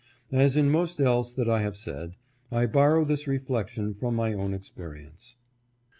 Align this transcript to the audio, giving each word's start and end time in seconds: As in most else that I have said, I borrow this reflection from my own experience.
As 0.31 0.57
in 0.57 0.71
most 0.71 0.99
else 0.99 1.31
that 1.33 1.47
I 1.47 1.61
have 1.61 1.77
said, 1.77 2.15
I 2.51 2.65
borrow 2.65 3.05
this 3.05 3.27
reflection 3.27 3.93
from 3.93 4.15
my 4.15 4.33
own 4.33 4.51
experience. 4.51 5.35